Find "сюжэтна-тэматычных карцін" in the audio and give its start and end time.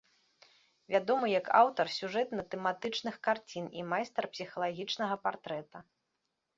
1.97-3.65